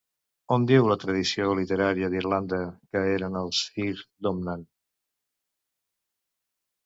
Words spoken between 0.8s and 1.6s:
la tradició